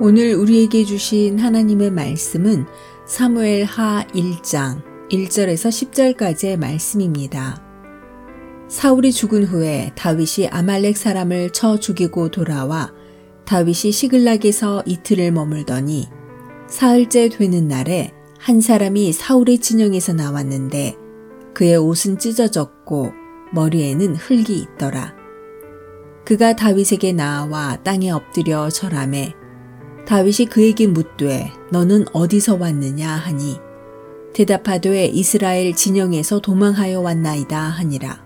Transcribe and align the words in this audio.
오늘 0.00 0.36
우리에게 0.36 0.84
주신 0.84 1.40
하나님의 1.40 1.90
말씀은 1.90 2.66
사무엘 3.04 3.64
하 3.64 4.06
1장 4.14 4.80
1절에서 5.10 6.16
10절까지의 6.16 6.56
말씀입니다. 6.56 7.60
사울이 8.68 9.10
죽은 9.10 9.46
후에 9.46 9.90
다윗이 9.96 10.50
아말렉 10.52 10.96
사람을 10.96 11.50
쳐 11.50 11.80
죽이고 11.80 12.30
돌아와 12.30 12.92
다윗이 13.44 13.90
시글락에서 13.90 14.84
이틀을 14.86 15.32
머물더니 15.32 16.06
사흘째 16.68 17.28
되는 17.28 17.66
날에 17.66 18.12
한 18.38 18.60
사람이 18.60 19.12
사울의 19.12 19.58
진영에서 19.58 20.12
나왔는데 20.12 20.94
그의 21.54 21.76
옷은 21.76 22.20
찢어졌고 22.20 23.10
머리에는 23.52 24.14
흙이 24.14 24.58
있더라. 24.58 25.16
그가 26.24 26.54
다윗에게 26.54 27.14
나와 27.14 27.82
땅에 27.82 28.12
엎드려 28.12 28.68
절함에 28.68 29.37
다윗이 30.08 30.46
그에게 30.48 30.86
묻되 30.86 31.52
너는 31.70 32.06
어디서 32.14 32.56
왔느냐 32.56 33.10
하니 33.10 33.60
대답하되 34.32 35.04
이스라엘 35.04 35.76
진영에서 35.76 36.40
도망하여 36.40 37.02
왔나이다 37.02 37.60
하니라. 37.60 38.24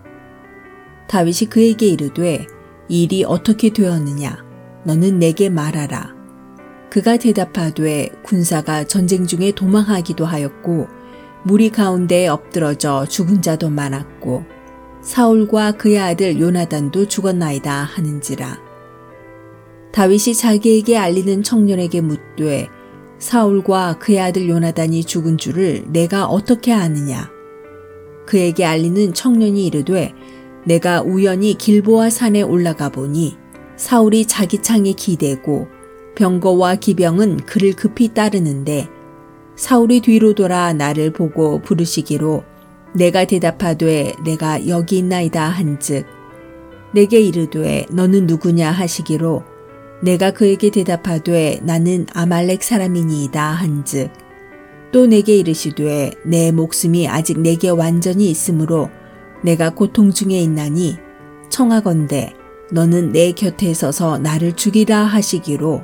다윗이 1.09 1.49
그에게 1.49 1.87
이르되 1.87 2.47
일이 2.87 3.25
어떻게 3.25 3.73
되었느냐 3.73 4.45
너는 4.85 5.19
내게 5.19 5.49
말하라. 5.49 6.15
그가 6.89 7.17
대답하되 7.17 8.11
군사가 8.23 8.85
전쟁 8.85 9.27
중에 9.27 9.51
도망하기도 9.51 10.25
하였고 10.25 10.87
무리 11.43 11.69
가운데 11.69 12.29
엎드러져 12.29 13.05
죽은 13.07 13.41
자도 13.41 13.69
많았고 13.69 14.45
사울과 15.01 15.73
그의 15.73 15.99
아들 15.99 16.39
요나단도 16.39 17.09
죽었나이다 17.09 17.73
하는지라. 17.73 18.72
다윗이 19.93 20.33
자기에게 20.33 20.97
알리는 20.97 21.43
청년에게 21.43 22.01
묻되 22.01 22.67
사울과 23.19 23.99
그의 23.99 24.19
아들 24.19 24.49
요나단이 24.49 25.03
죽은 25.03 25.37
줄을 25.37 25.83
내가 25.87 26.25
어떻게 26.25 26.73
아느냐? 26.73 27.29
그에게 28.25 28.65
알리는 28.65 29.13
청년이 29.13 29.67
이르되 29.67 30.13
내가 30.65 31.03
우연히 31.03 31.53
길보아 31.53 32.09
산에 32.09 32.41
올라가 32.41 32.89
보니 32.89 33.37
사울이 33.75 34.25
자기 34.25 34.63
창에 34.63 34.93
기대고 34.93 35.67
병거와 36.15 36.75
기병은 36.75 37.37
그를 37.45 37.73
급히 37.73 38.15
따르는데 38.15 38.89
사울이 39.55 40.01
뒤로 40.01 40.33
돌아 40.33 40.73
나를 40.73 41.13
보고 41.13 41.61
부르시기로 41.61 42.43
내가 42.95 43.25
대답하되 43.25 44.15
내가 44.25 44.67
여기 44.67 44.97
있나이다 44.97 45.49
한즉 45.49 46.07
내게 46.95 47.19
이르되 47.19 47.85
너는 47.91 48.25
누구냐 48.25 48.71
하시기로 48.71 49.52
내가 50.03 50.31
그에게 50.31 50.69
대답하되 50.69 51.61
나는 51.63 52.05
아말렉 52.13 52.61
사람이니이다 52.61 53.41
한즉 53.41 54.11
또 54.91 55.07
내게 55.07 55.37
이르시되 55.37 56.11
내 56.25 56.51
목숨이 56.51 57.07
아직 57.07 57.39
내게 57.39 57.69
완전히 57.69 58.29
있으므로 58.29 58.89
내가 59.43 59.69
고통 59.69 60.11
중에 60.11 60.37
있나니 60.41 60.97
청하건대 61.49 62.33
너는 62.71 63.13
내 63.13 63.31
곁에 63.31 63.73
서서 63.73 64.17
나를 64.17 64.53
죽이라 64.53 65.05
하시기로 65.05 65.83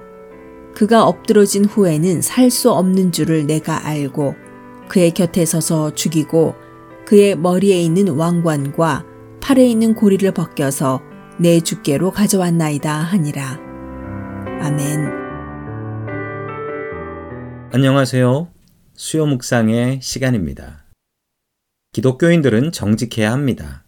그가 0.75 1.05
엎드러진 1.05 1.63
후에는 1.63 2.21
살 2.21 2.51
수 2.51 2.71
없는 2.71 3.13
줄을 3.13 3.47
내가 3.47 3.87
알고 3.87 4.35
그의 4.89 5.11
곁에 5.11 5.45
서서 5.45 5.93
죽이고 5.95 6.55
그의 7.05 7.37
머리에 7.37 7.81
있는 7.81 8.09
왕관과 8.09 9.05
팔에 9.39 9.65
있는 9.65 9.95
고리를 9.95 10.29
벗겨서 10.33 11.01
내 11.37 11.61
주께로 11.61 12.11
가져왔나이다 12.11 12.91
하니라. 12.91 13.68
아멘. 14.61 15.07
안녕하세요. 17.71 18.51
수요 18.93 19.25
묵상의 19.25 20.01
시간입니다. 20.01 20.83
기독교인들은 21.93 22.73
정직해야 22.73 23.31
합니다. 23.31 23.85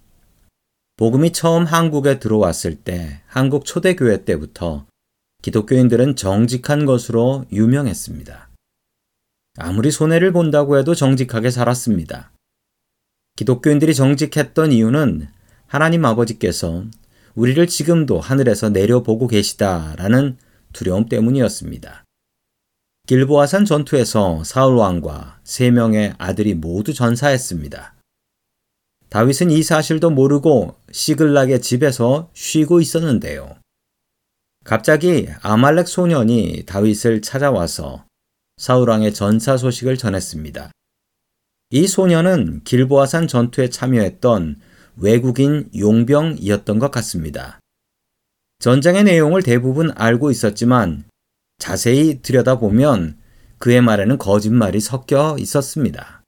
복음이 0.95 1.33
처음 1.33 1.65
한국에 1.65 2.19
들어왔을 2.19 2.75
때 2.75 3.21
한국 3.27 3.65
초대교회 3.65 4.23
때부터 4.23 4.85
기독교인들은 5.41 6.15
정직한 6.15 6.85
것으로 6.85 7.45
유명했습니다. 7.51 8.49
아무리 9.57 9.91
손해를 9.91 10.31
본다고 10.31 10.77
해도 10.77 10.95
정직하게 10.95 11.51
살았습니다. 11.51 12.31
기독교인들이 13.35 13.93
정직했던 13.93 14.71
이유는 14.71 15.27
하나님 15.67 16.05
아버지께서 16.05 16.85
우리를 17.35 17.67
지금도 17.67 18.21
하늘에서 18.21 18.69
내려보고 18.69 19.27
계시다라는 19.27 20.37
두려움 20.73 21.07
때문이었습니다. 21.07 22.03
길보아산 23.07 23.65
전투에서 23.65 24.43
사울 24.43 24.75
왕과 24.77 25.39
세 25.43 25.71
명의 25.71 26.13
아들이 26.17 26.53
모두 26.53 26.93
전사했습니다. 26.93 27.95
다윗은 29.09 29.51
이 29.51 29.63
사실도 29.63 30.09
모르고 30.09 30.77
시글락의 30.91 31.61
집에서 31.61 32.29
쉬고 32.33 32.79
있었는데요. 32.79 33.57
갑자기 34.63 35.27
아말렉 35.41 35.87
소년이 35.87 36.63
다윗을 36.65 37.21
찾아와서 37.21 38.05
사울 38.57 38.89
왕의 38.89 39.13
전사 39.13 39.57
소식을 39.57 39.97
전했습니다. 39.97 40.71
이 41.71 41.87
소년은 41.87 42.61
길보아산 42.63 43.27
전투에 43.27 43.69
참여했던 43.69 44.61
외국인 44.97 45.69
용병이었던 45.75 46.79
것 46.79 46.91
같습니다. 46.91 47.60
전쟁의 48.61 49.05
내용을 49.05 49.41
대부분 49.41 49.91
알고 49.95 50.29
있었지만 50.29 51.05
자세히 51.57 52.21
들여다보면 52.21 53.17
그의 53.57 53.81
말에는 53.81 54.19
거짓말이 54.19 54.79
섞여 54.79 55.35
있었습니다. 55.39 56.21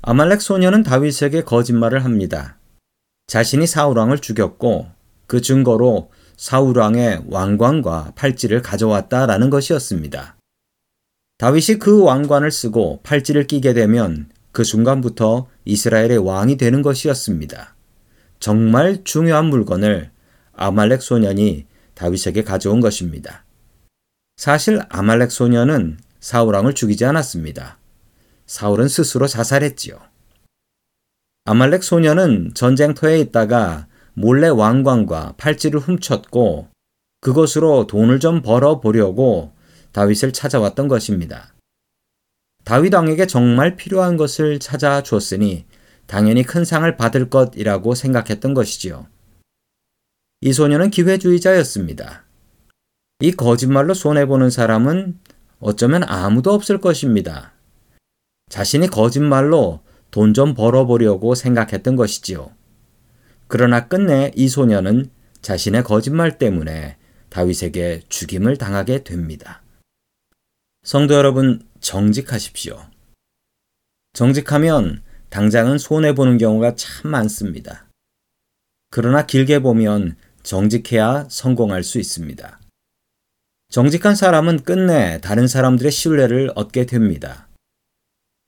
아말렉 0.00 0.40
소녀는 0.40 0.82
다윗에게 0.82 1.44
거짓말을 1.44 2.06
합니다. 2.06 2.56
자신이 3.26 3.66
사울왕을 3.66 4.20
죽였고 4.20 4.86
그 5.26 5.42
증거로 5.42 6.10
사울왕의 6.38 7.24
왕관과 7.28 8.12
팔찌를 8.16 8.62
가져왔다라는 8.62 9.50
것이었습니다. 9.50 10.36
다윗이 11.36 11.78
그 11.78 12.02
왕관을 12.02 12.50
쓰고 12.50 13.00
팔찌를 13.02 13.46
끼게 13.46 13.74
되면 13.74 14.30
그 14.52 14.64
순간부터 14.64 15.48
이스라엘의 15.66 16.16
왕이 16.16 16.56
되는 16.56 16.80
것이었습니다. 16.80 17.74
정말 18.40 19.04
중요한 19.04 19.44
물건을 19.46 20.15
아말렉 20.56 21.02
소년이 21.02 21.66
다윗에게 21.94 22.42
가져온 22.42 22.80
것입니다. 22.80 23.44
사실 24.36 24.80
아말렉 24.88 25.30
소년은 25.30 25.98
사울왕을 26.20 26.74
죽이지 26.74 27.04
않았습니다. 27.04 27.78
사울은 28.46 28.88
스스로 28.88 29.26
자살했지요. 29.26 29.98
아말렉 31.44 31.84
소년은 31.84 32.52
전쟁터에 32.54 33.20
있다가 33.20 33.86
몰래 34.14 34.48
왕관과 34.48 35.34
팔찌를 35.36 35.78
훔쳤고 35.78 36.68
그것으로 37.20 37.86
돈을 37.86 38.20
좀 38.20 38.42
벌어 38.42 38.80
보려고 38.80 39.52
다윗을 39.92 40.32
찾아왔던 40.32 40.88
것입니다. 40.88 41.54
다윗 42.64 42.94
왕에게 42.94 43.26
정말 43.26 43.76
필요한 43.76 44.16
것을 44.16 44.58
찾아 44.58 45.02
주었으니 45.02 45.66
당연히 46.06 46.42
큰 46.42 46.64
상을 46.64 46.96
받을 46.96 47.30
것이라고 47.30 47.94
생각했던 47.94 48.54
것이지요. 48.54 49.06
이 50.46 50.52
소녀는 50.52 50.90
기회주의자였습니다. 50.90 52.22
이 53.18 53.32
거짓말로 53.32 53.94
손해보는 53.94 54.50
사람은 54.50 55.18
어쩌면 55.58 56.04
아무도 56.04 56.52
없을 56.52 56.80
것입니다. 56.80 57.52
자신이 58.48 58.86
거짓말로 58.86 59.80
돈 60.12 60.34
좀 60.34 60.54
벌어보려고 60.54 61.34
생각했던 61.34 61.96
것이지요. 61.96 62.52
그러나 63.48 63.88
끝내 63.88 64.30
이 64.36 64.48
소녀는 64.48 65.10
자신의 65.42 65.82
거짓말 65.82 66.38
때문에 66.38 66.96
다윗에게 67.28 68.02
죽임을 68.08 68.56
당하게 68.56 69.02
됩니다. 69.02 69.62
성도 70.84 71.14
여러분, 71.14 71.60
정직하십시오. 71.80 72.80
정직하면 74.12 75.02
당장은 75.28 75.78
손해보는 75.78 76.38
경우가 76.38 76.76
참 76.76 77.10
많습니다. 77.10 77.86
그러나 78.90 79.26
길게 79.26 79.58
보면 79.58 80.14
정직해야 80.46 81.26
성공할 81.28 81.82
수 81.82 81.98
있습니다. 81.98 82.60
정직한 83.68 84.14
사람은 84.14 84.62
끝내 84.62 85.20
다른 85.20 85.48
사람들의 85.48 85.90
신뢰를 85.90 86.52
얻게 86.54 86.86
됩니다. 86.86 87.48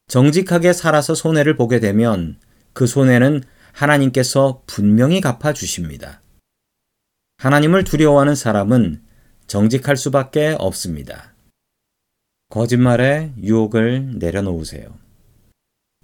정직하게 0.07 0.73
살아서 0.73 1.17
손해를 1.17 1.57
보게 1.57 1.81
되면 1.81 2.39
그 2.73 2.87
손해는 2.87 3.43
하나님께서 3.73 4.63
분명히 4.67 5.21
갚아주십니다. 5.21 6.23
하나님을 7.39 7.83
두려워하는 7.83 8.37
사람은 8.37 9.03
정직할 9.49 9.97
수밖에 9.97 10.55
없습니다. 10.57 11.35
거짓말에 12.49 13.33
유혹을 13.43 14.19
내려놓으세요. 14.21 14.97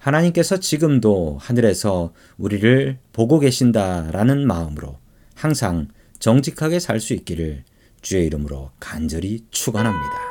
하나님께서 0.01 0.59
지금도 0.59 1.39
하늘에서 1.41 2.13
우리를 2.37 2.99
보고 3.13 3.39
계신다라는 3.39 4.45
마음으로 4.45 5.04
항상 5.35 5.89
정직하게 6.19 6.81
살 6.81 7.01
수 7.01 7.13
있기를 7.15 7.65
주의 8.01 8.27
이름으로 8.27 8.71
간절히 8.81 9.45
축원합니다. 9.51 10.24